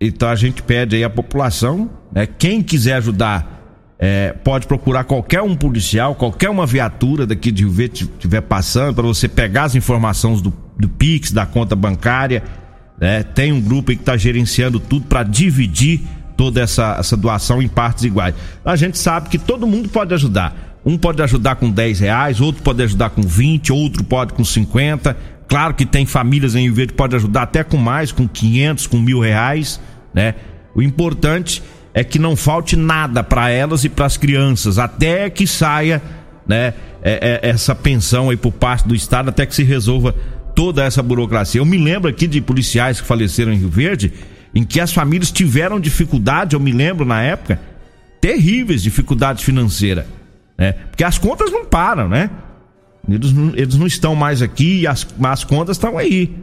então 0.00 0.30
a 0.30 0.34
gente 0.34 0.62
pede 0.62 0.96
aí 0.96 1.04
à 1.04 1.10
população, 1.10 1.90
né? 2.10 2.26
Quem 2.26 2.62
quiser 2.62 2.94
ajudar, 2.94 3.94
é, 3.98 4.32
pode 4.32 4.66
procurar 4.66 5.04
qualquer 5.04 5.42
um 5.42 5.54
policial, 5.54 6.14
qualquer 6.14 6.48
uma 6.48 6.64
viatura 6.64 7.26
daqui 7.26 7.52
de 7.52 7.62
Rio 7.62 7.72
Verde 7.72 8.04
estiver 8.04 8.40
passando, 8.40 8.94
para 8.94 9.06
você 9.06 9.28
pegar 9.28 9.64
as 9.64 9.74
informações 9.74 10.40
do, 10.40 10.50
do 10.78 10.88
Pix, 10.88 11.30
da 11.30 11.44
conta 11.44 11.76
bancária 11.76 12.42
né? 13.00 13.22
Tem 13.22 13.52
um 13.52 13.60
grupo 13.60 13.92
que 13.92 14.00
está 14.00 14.16
gerenciando 14.16 14.80
tudo 14.80 15.06
para 15.06 15.22
dividir 15.22 16.00
toda 16.36 16.60
essa, 16.60 16.96
essa 16.98 17.16
doação 17.16 17.62
em 17.62 17.68
partes 17.68 18.04
iguais. 18.04 18.34
A 18.64 18.76
gente 18.76 18.98
sabe 18.98 19.28
que 19.28 19.38
todo 19.38 19.66
mundo 19.66 19.88
pode 19.88 20.12
ajudar. 20.14 20.80
Um 20.84 20.96
pode 20.96 21.20
ajudar 21.22 21.56
com 21.56 21.70
10 21.70 22.00
reais, 22.00 22.40
outro 22.40 22.62
pode 22.62 22.82
ajudar 22.82 23.10
com 23.10 23.22
20, 23.22 23.72
outro 23.72 24.04
pode 24.04 24.34
com 24.34 24.44
50. 24.44 25.16
Claro 25.48 25.74
que 25.74 25.84
tem 25.84 26.06
famílias 26.06 26.54
em 26.54 26.62
Rio 26.62 26.74
Verde 26.74 26.92
que 26.92 26.96
pode 26.96 27.16
ajudar 27.16 27.42
até 27.42 27.64
com 27.64 27.76
mais, 27.76 28.12
com 28.12 28.28
500, 28.28 28.86
com 28.86 28.98
mil 28.98 29.20
reais, 29.20 29.80
né? 30.14 30.34
O 30.74 30.82
importante 30.82 31.62
é 31.94 32.04
que 32.04 32.18
não 32.18 32.36
falte 32.36 32.76
nada 32.76 33.24
para 33.24 33.50
elas 33.50 33.82
e 33.84 33.88
para 33.88 34.06
as 34.06 34.16
crianças, 34.16 34.78
até 34.78 35.30
que 35.30 35.46
saia, 35.46 36.02
né? 36.46 36.74
É, 37.02 37.40
é, 37.42 37.48
essa 37.48 37.74
pensão 37.74 38.30
aí 38.30 38.36
por 38.36 38.52
parte 38.52 38.86
do 38.86 38.94
Estado, 38.94 39.28
até 39.28 39.46
que 39.46 39.54
se 39.54 39.62
resolva 39.62 40.14
toda 40.56 40.82
essa 40.82 41.02
burocracia. 41.02 41.60
Eu 41.60 41.66
me 41.66 41.76
lembro 41.76 42.10
aqui 42.10 42.26
de 42.26 42.40
policiais 42.40 42.98
que 42.98 43.06
faleceram 43.06 43.52
em 43.52 43.58
Rio 43.58 43.68
Verde, 43.68 44.12
em 44.54 44.64
que 44.64 44.80
as 44.80 44.90
famílias 44.90 45.30
tiveram 45.30 45.78
dificuldade, 45.78 46.56
eu 46.56 46.60
me 46.60 46.72
lembro 46.72 47.04
na 47.04 47.22
época, 47.22 47.60
terríveis 48.22 48.82
dificuldades 48.82 49.44
financeiras, 49.44 50.06
né? 50.56 50.72
Porque 50.72 51.04
as 51.04 51.18
contas 51.18 51.52
não 51.52 51.66
param, 51.66 52.08
né? 52.08 52.30
Eles 53.06 53.32
não, 53.32 53.52
eles 53.54 53.76
não 53.76 53.86
estão 53.86 54.16
mais 54.16 54.40
aqui 54.40 54.80
e 54.80 54.86
as, 54.86 55.06
as 55.22 55.44
contas 55.44 55.76
estão 55.76 55.98
aí. 55.98 56.34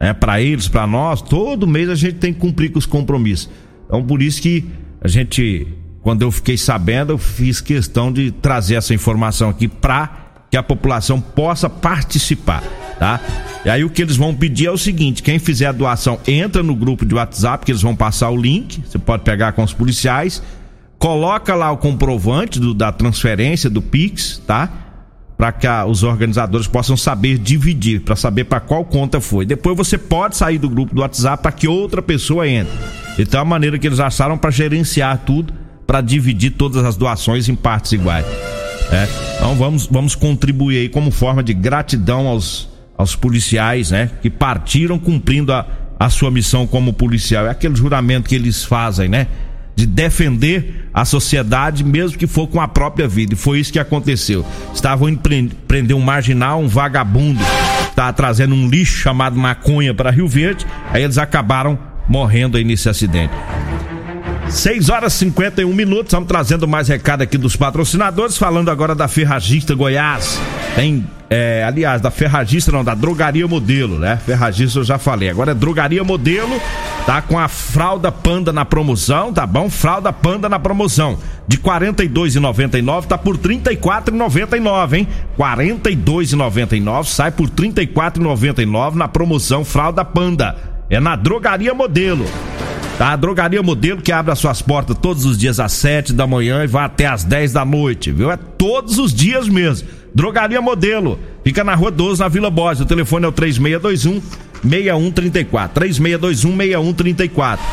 É, 0.00 0.12
para 0.12 0.40
eles, 0.40 0.66
para 0.66 0.86
nós, 0.86 1.22
todo 1.22 1.66
mês 1.66 1.88
a 1.88 1.94
gente 1.94 2.14
tem 2.14 2.32
que 2.32 2.40
cumprir 2.40 2.72
com 2.72 2.78
os 2.78 2.86
compromissos. 2.86 3.48
Então 3.86 4.04
por 4.04 4.20
isso 4.20 4.42
que 4.42 4.64
a 5.00 5.06
gente, 5.06 5.66
quando 6.02 6.22
eu 6.22 6.32
fiquei 6.32 6.58
sabendo, 6.58 7.12
eu 7.12 7.18
fiz 7.18 7.60
questão 7.60 8.12
de 8.12 8.32
trazer 8.32 8.74
essa 8.74 8.92
informação 8.92 9.48
aqui 9.48 9.68
para 9.68 10.30
que 10.50 10.56
a 10.56 10.62
população 10.62 11.20
possa 11.20 11.70
participar, 11.70 12.64
tá? 12.98 13.20
E 13.64 13.68
aí 13.68 13.84
o 13.84 13.90
que 13.90 14.00
eles 14.00 14.16
vão 14.16 14.34
pedir 14.34 14.66
é 14.66 14.70
o 14.70 14.78
seguinte: 14.78 15.22
quem 15.22 15.38
fizer 15.38 15.66
a 15.66 15.72
doação 15.72 16.18
entra 16.26 16.62
no 16.62 16.74
grupo 16.74 17.04
de 17.04 17.14
WhatsApp 17.14 17.64
que 17.64 17.72
eles 17.72 17.82
vão 17.82 17.94
passar 17.94 18.30
o 18.30 18.36
link, 18.36 18.82
você 18.86 18.98
pode 18.98 19.22
pegar 19.22 19.52
com 19.52 19.62
os 19.62 19.72
policiais, 19.72 20.42
coloca 20.98 21.54
lá 21.54 21.70
o 21.70 21.76
comprovante 21.76 22.58
do, 22.58 22.72
da 22.72 22.90
transferência 22.90 23.68
do 23.68 23.82
Pix, 23.82 24.40
tá? 24.46 24.68
Para 25.36 25.52
que 25.52 25.66
a, 25.66 25.86
os 25.86 26.02
organizadores 26.02 26.66
possam 26.66 26.96
saber 26.96 27.38
dividir, 27.38 28.00
para 28.00 28.16
saber 28.16 28.44
para 28.44 28.60
qual 28.60 28.84
conta 28.84 29.20
foi. 29.20 29.46
Depois 29.46 29.76
você 29.76 29.96
pode 29.96 30.36
sair 30.36 30.58
do 30.58 30.68
grupo 30.68 30.94
do 30.94 31.00
WhatsApp 31.00 31.42
para 31.42 31.52
que 31.52 31.66
outra 31.66 32.02
pessoa 32.02 32.46
entre. 32.48 32.72
Então 33.18 33.40
é 33.40 33.42
a 33.42 33.46
maneira 33.46 33.78
que 33.78 33.86
eles 33.86 34.00
acharam 34.00 34.38
para 34.38 34.50
gerenciar 34.50 35.18
tudo, 35.24 35.52
para 35.86 36.00
dividir 36.00 36.52
todas 36.52 36.84
as 36.84 36.96
doações 36.96 37.48
em 37.48 37.54
partes 37.54 37.92
iguais. 37.92 38.26
É, 38.92 39.08
então 39.36 39.54
vamos, 39.54 39.86
vamos 39.86 40.14
contribuir 40.14 40.78
aí 40.78 40.88
como 40.88 41.10
forma 41.10 41.42
de 41.42 41.54
gratidão 41.54 42.26
aos, 42.26 42.68
aos 43.00 43.16
policiais, 43.16 43.90
né? 43.90 44.10
Que 44.20 44.28
partiram 44.28 44.98
cumprindo 44.98 45.52
a, 45.52 45.66
a 45.98 46.10
sua 46.10 46.30
missão 46.30 46.66
como 46.66 46.92
policial. 46.92 47.46
É 47.46 47.50
aquele 47.50 47.74
juramento 47.74 48.28
que 48.28 48.34
eles 48.34 48.62
fazem, 48.62 49.08
né? 49.08 49.26
De 49.74 49.86
defender 49.86 50.88
a 50.92 51.06
sociedade, 51.06 51.82
mesmo 51.82 52.18
que 52.18 52.26
for 52.26 52.46
com 52.46 52.60
a 52.60 52.68
própria 52.68 53.08
vida. 53.08 53.32
E 53.32 53.36
foi 53.36 53.58
isso 53.58 53.72
que 53.72 53.78
aconteceu. 53.78 54.44
Estavam 54.74 55.08
indo 55.08 55.20
prender 55.66 55.96
um 55.96 56.00
marginal, 56.00 56.60
um 56.60 56.68
vagabundo, 56.68 57.40
tá 57.96 58.12
trazendo 58.12 58.54
um 58.54 58.68
lixo 58.68 58.98
chamado 58.98 59.36
maconha 59.38 59.94
para 59.94 60.10
Rio 60.10 60.28
Verde. 60.28 60.66
Aí 60.92 61.02
eles 61.02 61.16
acabaram 61.16 61.78
morrendo 62.06 62.58
aí 62.58 62.64
nesse 62.64 62.88
acidente. 62.88 63.32
6 64.50 64.88
horas 64.88 65.14
e 65.14 65.18
51 65.18 65.72
minutos, 65.72 66.06
estamos 66.06 66.26
trazendo 66.26 66.66
mais 66.66 66.88
recado 66.88 67.22
aqui 67.22 67.38
dos 67.38 67.54
patrocinadores, 67.54 68.36
falando 68.36 68.68
agora 68.68 68.96
da 68.96 69.06
Ferragista 69.06 69.74
Goiás. 69.76 70.40
Tem, 70.74 71.06
é, 71.30 71.64
aliás, 71.64 72.00
da 72.00 72.10
Ferragista 72.10 72.72
não, 72.72 72.82
da 72.82 72.94
Drogaria 72.94 73.46
Modelo, 73.46 73.98
né? 73.98 74.18
Ferragista 74.26 74.80
eu 74.80 74.84
já 74.84 74.98
falei. 74.98 75.30
Agora 75.30 75.52
é 75.52 75.54
Drogaria 75.54 76.02
Modelo, 76.02 76.60
tá 77.06 77.22
com 77.22 77.38
a 77.38 77.46
fralda 77.46 78.10
panda 78.10 78.52
na 78.52 78.64
promoção, 78.64 79.32
tá 79.32 79.46
bom? 79.46 79.70
Fralda 79.70 80.12
panda 80.12 80.48
na 80.48 80.58
promoção. 80.58 81.16
De 81.46 81.56
R$ 81.56 81.62
42,99 81.62 83.06
tá 83.06 83.16
por 83.16 83.36
R$ 83.36 83.42
34,99, 83.42 84.94
hein? 84.94 85.08
R$ 85.38 85.44
42,99 85.44 87.04
sai 87.04 87.30
por 87.30 87.48
R$ 87.48 87.54
34,99 87.54 88.94
na 88.94 89.06
promoção 89.06 89.64
Fralda 89.64 90.04
Panda. 90.04 90.56
É 90.90 90.98
na 90.98 91.14
Drogaria 91.14 91.72
Modelo. 91.72 92.26
Tá? 93.00 93.12
A 93.12 93.16
Drogaria 93.16 93.62
Modelo 93.62 94.02
que 94.02 94.12
abre 94.12 94.30
as 94.30 94.38
suas 94.38 94.60
portas 94.60 94.94
todos 95.00 95.24
os 95.24 95.38
dias 95.38 95.58
às 95.58 95.72
7 95.72 96.12
da 96.12 96.26
manhã 96.26 96.62
e 96.62 96.66
vai 96.66 96.84
até 96.84 97.06
às 97.06 97.24
10 97.24 97.54
da 97.54 97.64
noite, 97.64 98.12
viu? 98.12 98.30
É 98.30 98.36
todos 98.36 98.98
os 98.98 99.14
dias 99.14 99.48
mesmo. 99.48 99.88
Drogaria 100.14 100.60
Modelo. 100.60 101.18
Fica 101.42 101.64
na 101.64 101.74
Rua 101.74 101.90
12, 101.90 102.20
na 102.20 102.28
Vila 102.28 102.50
Borges. 102.50 102.82
O 102.82 102.84
telefone 102.84 103.24
é 103.24 103.28
o 103.28 103.32
3621 103.32 104.20
6134. 104.62 105.74
3621 105.76 106.56
6134. 106.58 107.66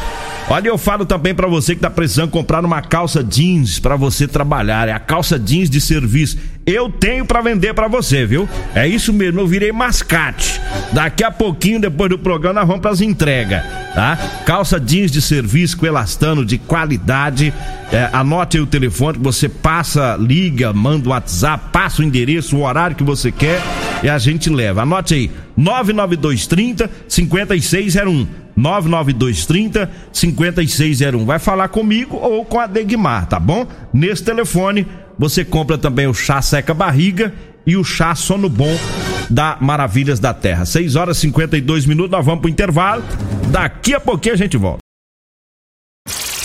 Olha, 0.49 0.69
eu 0.69 0.77
falo 0.77 1.05
também 1.05 1.35
para 1.35 1.45
você 1.45 1.75
que 1.75 1.81
tá 1.81 1.89
precisando 1.89 2.31
comprar 2.31 2.63
uma 2.63 2.81
calça 2.81 3.21
jeans 3.21 3.79
para 3.79 3.97
você 3.97 4.25
trabalhar. 4.25 4.87
É 4.87 4.93
a 4.93 4.99
calça 4.99 5.37
jeans 5.37 5.69
de 5.69 5.81
serviço. 5.81 6.37
Eu 6.65 6.89
tenho 6.89 7.25
para 7.25 7.41
vender 7.41 7.73
para 7.73 7.89
você, 7.89 8.25
viu? 8.25 8.47
É 8.73 8.87
isso 8.87 9.11
mesmo, 9.11 9.41
eu 9.41 9.47
virei 9.47 9.73
mascate. 9.73 10.61
Daqui 10.93 11.23
a 11.23 11.31
pouquinho, 11.31 11.81
depois 11.81 12.09
do 12.09 12.17
programa, 12.17 12.61
nós 12.61 12.67
vamos 12.67 12.81
pras 12.81 13.01
entregas, 13.01 13.61
tá? 13.93 14.17
Calça 14.45 14.79
jeans 14.79 15.11
de 15.11 15.21
serviço 15.21 15.77
com 15.77 15.85
elastano 15.85 16.45
de 16.45 16.57
qualidade. 16.57 17.53
É, 17.91 18.09
anote 18.13 18.55
aí 18.55 18.63
o 18.63 18.67
telefone 18.67 19.17
você 19.21 19.49
passa, 19.49 20.15
liga, 20.17 20.71
manda 20.71 21.09
o 21.09 21.11
WhatsApp, 21.11 21.65
passa 21.73 22.01
o 22.01 22.05
endereço, 22.05 22.55
o 22.55 22.63
horário 22.63 22.95
que 22.95 23.03
você 23.03 23.31
quer 23.33 23.61
e 24.03 24.09
a 24.09 24.17
gente 24.17 24.49
leva. 24.49 24.83
Anote 24.83 25.13
aí, 25.13 25.31
99230 25.55 26.89
5601. 27.07 28.27
99230 28.55 29.89
5601. 30.11 31.25
Vai 31.25 31.39
falar 31.39 31.67
comigo 31.67 32.17
ou 32.17 32.43
com 32.43 32.59
a 32.59 32.67
Degmar, 32.67 33.27
tá 33.27 33.39
bom? 33.39 33.67
Nesse 33.93 34.23
telefone 34.23 34.87
você 35.17 35.43
compra 35.43 35.77
também 35.77 36.07
o 36.07 36.13
chá 36.13 36.41
seca 36.41 36.73
barriga 36.73 37.33
e 37.65 37.75
o 37.75 37.83
chá 37.83 38.15
sono 38.15 38.49
bom 38.49 38.75
da 39.29 39.57
Maravilhas 39.59 40.19
da 40.19 40.33
Terra. 40.33 40.65
6 40.65 40.95
horas 40.95 41.17
e 41.17 41.21
52 41.21 41.85
minutos, 41.85 42.11
nós 42.11 42.25
vamos 42.25 42.41
pro 42.41 42.49
intervalo. 42.49 43.03
Daqui 43.49 43.93
a 43.93 43.99
pouquinho 43.99 44.35
a 44.35 44.37
gente 44.37 44.57
volta. 44.57 44.79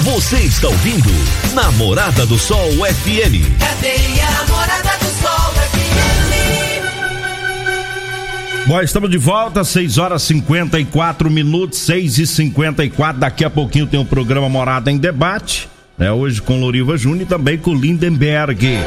Você 0.01 0.37
está 0.39 0.69
ouvindo 0.69 1.11
Namorada 1.55 2.27
do 2.27 2.37
Sol 2.37 2.71
FM. 2.73 3.59
Cadê 3.61 4.21
a 4.21 4.31
Namorada 4.33 5.02
Bom, 8.67 8.81
estamos 8.81 9.11
de 9.11 9.19
volta, 9.19 9.65
6 9.65 9.99
horas 9.99 10.23
54 10.23 11.29
minutos, 11.29 11.81
6 11.81 12.19
e 12.19 12.27
54 12.27 13.21
Daqui 13.21 13.45
a 13.45 13.51
pouquinho 13.51 13.89
tem 13.89 13.99
o 13.99 14.05
programa 14.05 14.49
Morada 14.49 14.91
em 14.91 14.99
Debate, 14.99 15.69
né? 15.99 16.13
Hoje 16.13 16.41
com 16.41 16.61
Loriva 16.61 16.97
Júnior 16.97 17.23
e 17.23 17.27
também 17.27 17.59
com 17.59 17.75
Lindenberg. 17.75 18.79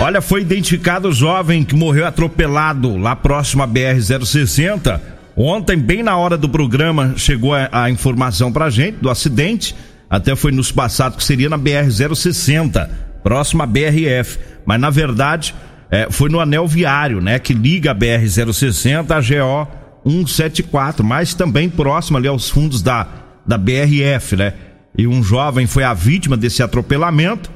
Olha, 0.00 0.22
foi 0.22 0.40
identificado 0.40 1.08
o 1.08 1.12
jovem 1.12 1.62
que 1.62 1.76
morreu 1.76 2.06
atropelado 2.06 2.96
lá 2.96 3.14
próximo 3.14 3.62
à 3.62 3.68
BR-060. 3.68 4.98
Ontem, 5.36 5.76
bem 5.76 6.02
na 6.02 6.16
hora 6.16 6.38
do 6.38 6.48
programa, 6.48 7.12
chegou 7.16 7.54
a, 7.54 7.68
a 7.70 7.90
informação 7.90 8.50
pra 8.50 8.70
gente 8.70 8.96
do 8.96 9.10
acidente. 9.10 9.76
Até 10.08 10.34
foi 10.34 10.52
nos 10.52 10.72
passado 10.72 11.18
que 11.18 11.24
seria 11.24 11.50
na 11.50 11.58
BR-060, 11.58 12.88
próximo 13.22 13.62
à 13.62 13.66
BRF. 13.66 14.38
Mas 14.64 14.80
na 14.80 14.88
verdade 14.88 15.54
é, 15.92 16.08
foi 16.10 16.30
no 16.30 16.40
anel 16.40 16.66
viário, 16.66 17.20
né? 17.20 17.38
Que 17.38 17.52
liga 17.52 17.90
a 17.90 17.94
BR-060 17.94 19.10
a 19.10 19.20
GO 19.20 19.68
174, 20.10 21.04
mas 21.04 21.34
também 21.34 21.68
próximo 21.68 22.16
ali 22.16 22.26
aos 22.26 22.48
fundos 22.48 22.80
da, 22.80 23.06
da 23.46 23.58
BRF, 23.58 24.34
né? 24.34 24.54
E 24.96 25.06
um 25.06 25.22
jovem 25.22 25.66
foi 25.66 25.84
a 25.84 25.92
vítima 25.92 26.34
desse 26.34 26.62
atropelamento. 26.62 27.50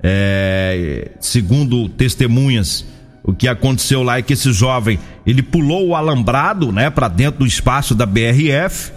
É, 0.00 1.10
segundo 1.18 1.88
testemunhas, 1.88 2.86
o 3.24 3.32
que 3.32 3.48
aconteceu 3.48 4.04
lá 4.04 4.18
é 4.18 4.22
que 4.22 4.32
esse 4.32 4.52
jovem 4.52 4.96
ele 5.26 5.42
pulou 5.42 5.88
o 5.88 5.96
alambrado, 5.96 6.70
né, 6.70 6.88
para 6.88 7.08
dentro 7.08 7.40
do 7.40 7.46
espaço 7.46 7.96
da 7.96 8.06
BRF, 8.06 8.92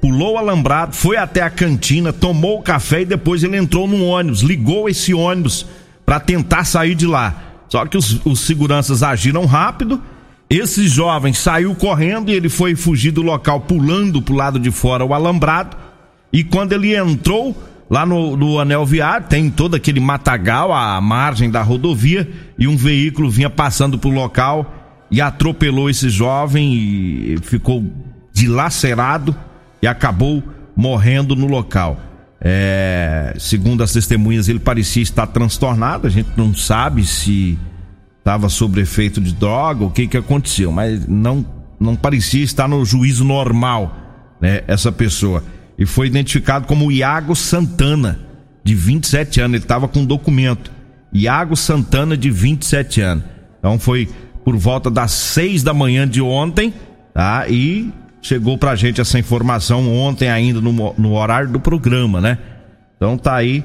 pulou 0.00 0.34
o 0.34 0.38
alambrado, 0.38 0.94
foi 0.94 1.16
até 1.16 1.40
a 1.40 1.50
cantina, 1.50 2.12
tomou 2.12 2.58
o 2.58 2.62
café 2.62 3.02
e 3.02 3.04
depois 3.04 3.44
ele 3.44 3.56
entrou 3.56 3.86
num 3.86 4.04
ônibus, 4.04 4.40
ligou 4.40 4.88
esse 4.88 5.14
ônibus 5.14 5.66
para 6.04 6.18
tentar 6.18 6.64
sair 6.64 6.96
de 6.96 7.06
lá. 7.06 7.53
Só 7.68 7.84
que 7.86 7.96
os, 7.96 8.24
os 8.24 8.40
seguranças 8.40 9.02
agiram 9.02 9.46
rápido. 9.46 10.00
Esse 10.48 10.86
jovem 10.86 11.32
saiu 11.32 11.74
correndo 11.74 12.30
e 12.30 12.34
ele 12.34 12.48
foi 12.48 12.76
fugir 12.76 13.10
do 13.10 13.22
local 13.22 13.60
pulando 13.62 14.20
pro 14.20 14.34
lado 14.34 14.58
de 14.58 14.70
fora 14.70 15.04
o 15.04 15.14
alambrado. 15.14 15.76
E 16.32 16.44
quando 16.44 16.72
ele 16.72 16.94
entrou 16.94 17.56
lá 17.88 18.04
no, 18.04 18.36
no 18.36 18.58
anel 18.58 18.84
viário, 18.84 19.26
tem 19.28 19.50
todo 19.50 19.74
aquele 19.74 20.00
matagal 20.00 20.72
à 20.72 21.00
margem 21.00 21.50
da 21.50 21.62
rodovia 21.62 22.28
e 22.58 22.66
um 22.66 22.76
veículo 22.76 23.30
vinha 23.30 23.50
passando 23.50 23.98
pro 23.98 24.10
local 24.10 24.72
e 25.10 25.20
atropelou 25.20 25.88
esse 25.88 26.08
jovem 26.08 26.74
e 26.74 27.38
ficou 27.42 27.84
dilacerado 28.32 29.34
e 29.80 29.86
acabou 29.86 30.42
morrendo 30.76 31.36
no 31.36 31.46
local. 31.46 31.98
É, 32.46 33.34
segundo 33.38 33.82
as 33.82 33.92
testemunhas, 33.92 34.48
ele 34.48 34.58
parecia 34.58 35.02
estar 35.02 35.26
transtornado. 35.26 36.06
A 36.06 36.10
gente 36.10 36.28
não 36.36 36.54
sabe 36.54 37.04
se 37.04 37.58
estava 38.18 38.48
sob 38.50 38.80
efeito 38.80 39.20
de 39.20 39.32
droga, 39.32 39.84
o 39.84 39.90
que 39.90 40.06
que 40.06 40.16
aconteceu, 40.16 40.70
mas 40.70 41.06
não 41.08 41.44
não 41.80 41.96
parecia 41.96 42.44
estar 42.44 42.68
no 42.68 42.84
juízo 42.84 43.24
normal, 43.24 43.96
né? 44.40 44.62
Essa 44.66 44.92
pessoa 44.92 45.42
e 45.78 45.84
foi 45.84 46.06
identificado 46.06 46.66
como 46.66 46.90
Iago 46.90 47.34
Santana, 47.34 48.20
de 48.62 48.74
27 48.74 49.40
anos. 49.40 49.54
Ele 49.56 49.64
estava 49.64 49.88
com 49.88 50.04
documento. 50.04 50.70
Iago 51.12 51.56
Santana, 51.56 52.16
de 52.16 52.30
27 52.30 53.00
anos. 53.00 53.24
Então 53.58 53.78
foi 53.78 54.08
por 54.44 54.56
volta 54.56 54.90
das 54.90 55.10
6 55.12 55.62
da 55.62 55.74
manhã 55.74 56.06
de 56.06 56.20
ontem, 56.20 56.72
tá? 57.12 57.46
E 57.48 57.92
chegou 58.24 58.56
pra 58.56 58.74
gente 58.74 59.02
essa 59.02 59.18
informação 59.18 59.94
ontem 59.94 60.30
ainda 60.30 60.58
no, 60.58 60.94
no 60.96 61.12
horário 61.12 61.50
do 61.50 61.60
programa, 61.60 62.22
né? 62.22 62.38
Então 62.96 63.18
tá 63.18 63.34
aí 63.34 63.62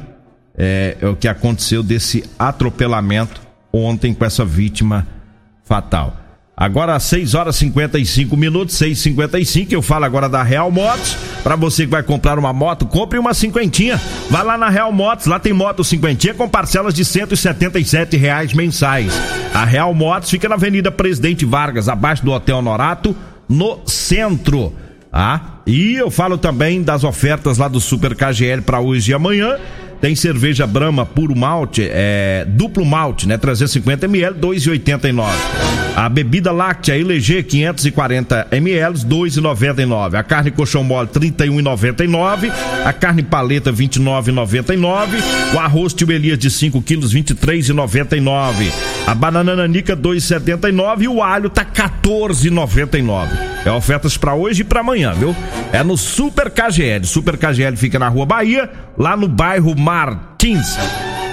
é, 0.58 0.98
é, 1.02 1.08
o 1.08 1.16
que 1.16 1.30
aconteceu 1.30 1.82
desse 1.82 2.26
atropelamento 2.38 3.42
ontem 3.72 4.14
com 4.14 4.26
essa 4.26 4.44
vítima 4.44 5.08
fatal. 5.64 6.18
Agora 6.58 6.94
às 6.94 7.04
6 7.04 7.36
horas 7.36 7.56
e 7.56 7.60
55 7.60 8.36
minutos, 8.36 8.76
6 8.76 9.00
55 9.00 9.74
eu 9.74 9.82
falo 9.82 10.04
agora 10.04 10.28
da 10.28 10.44
Real 10.44 10.70
Motos. 10.70 11.16
Para 11.42 11.56
você 11.56 11.86
que 11.86 11.92
vai 11.92 12.04
comprar 12.04 12.38
uma 12.38 12.52
moto, 12.52 12.86
compre 12.86 13.18
uma 13.18 13.34
cinquentinha. 13.34 13.98
Vai 14.30 14.44
lá 14.44 14.58
na 14.58 14.68
Real 14.68 14.92
Motos, 14.92 15.26
lá 15.26 15.40
tem 15.40 15.54
moto 15.54 15.86
cinquentinha 15.86 16.34
com 16.34 16.50
parcelas 16.50 16.94
de 16.94 17.06
177 17.06 18.18
reais 18.18 18.52
mensais. 18.52 19.14
A 19.54 19.64
Real 19.64 19.94
Motos 19.94 20.30
fica 20.30 20.50
na 20.50 20.56
Avenida 20.56 20.92
Presidente 20.92 21.46
Vargas, 21.46 21.88
abaixo 21.88 22.26
do 22.26 22.32
Hotel 22.34 22.62
Norato, 22.62 23.16
no 23.50 23.80
centro. 23.86 24.74
Ah, 25.12 25.62
e 25.66 25.96
eu 25.96 26.12
falo 26.12 26.38
também 26.38 26.84
das 26.84 27.04
ofertas 27.04 27.58
lá 27.58 27.68
do 27.68 27.80
Super 27.80 28.16
KGL 28.16 28.62
para 28.62 28.80
hoje 28.80 29.12
e 29.12 29.14
amanhã. 29.14 29.58
Tem 30.02 30.16
cerveja 30.16 30.66
Brahma 30.66 31.06
puro 31.06 31.36
malte, 31.36 31.88
é, 31.92 32.46
duplo 32.48 32.86
malte, 32.86 33.28
né? 33.28 33.38
350 33.38 34.06
ml, 34.06 34.40
2,89. 34.40 35.30
A 35.96 36.08
bebida 36.08 36.52
láctea 36.54 36.96
LG 36.96 37.44
540 37.44 38.48
ml, 38.52 38.94
2,99. 39.00 40.16
A 40.16 40.24
carne 40.24 40.52
colchão 40.52 40.84
mole 40.84 41.10
31,99. 41.10 42.50
A 42.86 42.94
carne 42.94 43.22
paleta 43.22 43.74
29,99. 43.74 45.22
O 45.54 45.60
arroz 45.60 45.94
tio 45.94 46.10
Elias 46.10 46.40
de 46.40 46.50
5 46.50 46.82
quilos 46.82 47.14
23,99. 47.14 48.72
A 49.06 49.14
banana 49.14 49.56
nanica 49.56 49.98
2,79 49.98 51.02
e 51.02 51.08
o 51.10 51.22
alho 51.22 51.50
tá 51.50 51.66
14,99. 51.66 53.28
É 53.66 53.72
ofertas 53.72 54.16
para 54.16 54.34
hoje 54.34 54.62
e 54.62 54.64
para 54.64 54.80
amanhã, 54.80 55.14
viu? 55.14 55.36
É 55.74 55.84
no 55.84 55.98
Super 55.98 56.50
KGL. 56.50 57.06
Super 57.06 57.38
KGL 57.38 57.76
fica 57.76 58.00
na 58.00 58.08
Rua 58.08 58.26
Bahia, 58.26 58.70
lá 58.98 59.18
no 59.18 59.28
bairro 59.28 59.76
Martins. 59.90 60.78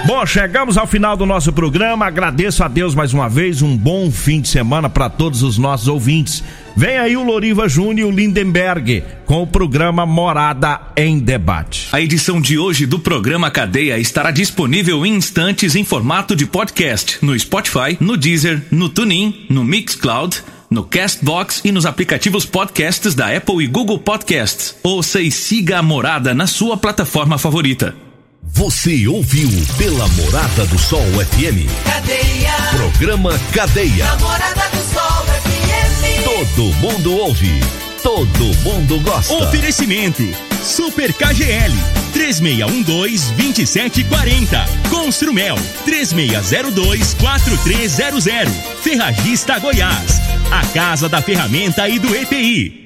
Bom, 0.07 0.25
chegamos 0.25 0.79
ao 0.79 0.87
final 0.87 1.15
do 1.15 1.27
nosso 1.27 1.53
programa. 1.53 2.07
Agradeço 2.07 2.65
a 2.65 2.69
Deus 2.69 2.95
mais 2.95 3.13
uma 3.13 3.29
vez. 3.29 3.61
Um 3.61 3.77
bom 3.77 4.11
fim 4.11 4.41
de 4.41 4.49
semana 4.49 4.89
para 4.89 5.11
todos 5.11 5.43
os 5.43 5.59
nossos 5.59 5.89
ouvintes. 5.89 6.43
Vem 6.75 6.97
aí 6.97 7.19
o 7.19 7.23
Loriva 7.23 7.69
Júnior 7.69 8.11
Lindenberg 8.11 9.05
com 9.27 9.43
o 9.43 9.47
programa 9.47 10.07
Morada 10.07 10.81
em 10.97 11.19
Debate. 11.19 11.89
A 11.93 12.01
edição 12.01 12.41
de 12.41 12.57
hoje 12.57 12.87
do 12.87 12.99
programa 12.99 13.51
Cadeia 13.51 13.99
estará 13.99 14.31
disponível 14.31 15.05
em 15.05 15.17
instantes 15.17 15.77
em 15.77 15.85
formato 15.85 16.35
de 16.35 16.47
podcast 16.47 17.19
no 17.21 17.39
Spotify, 17.39 17.99
no 18.01 18.17
Deezer, 18.17 18.63
no 18.71 18.89
TuneIn, 18.89 19.45
no 19.51 19.63
Mixcloud, 19.63 20.43
no 20.71 20.83
Castbox 20.83 21.61
e 21.63 21.71
nos 21.71 21.85
aplicativos 21.85 22.47
podcasts 22.47 23.15
da 23.15 23.37
Apple 23.37 23.63
e 23.63 23.67
Google 23.67 23.99
Podcasts. 23.99 24.75
Ouça 24.83 25.21
e 25.21 25.31
siga 25.31 25.79
a 25.79 25.83
Morada 25.83 26.33
na 26.33 26.47
sua 26.47 26.79
plataforma 26.79 27.37
favorita. 27.37 28.06
Você 28.57 29.07
ouviu 29.07 29.49
pela 29.77 30.09
Morada 30.09 30.65
do 30.65 30.79
Sol 30.79 31.03
FM. 31.03 31.69
Cadeia. 31.85 32.55
Programa 32.75 33.39
Cadeia. 33.53 34.07
Namorada 34.07 34.71
do 34.71 34.79
Sol 34.95 35.27
FM. 35.43 36.25
Todo 36.25 36.73
mundo 36.77 37.15
ouve. 37.17 37.61
Todo 38.03 38.45
mundo 38.65 38.99
gosta. 39.01 39.35
Oferecimento. 39.35 40.23
Super 40.65 41.13
KGL 41.13 41.75
3612-2740. 42.15 44.67
Construmel 44.89 45.57
3602-4300. 45.87 48.49
Ferragista 48.81 49.59
Goiás. 49.59 50.19
A 50.51 50.65
Casa 50.69 51.11
da 51.11 51.21
Ferramenta 51.21 51.87
e 51.91 51.99
do 51.99 52.17
ETI. 52.17 52.86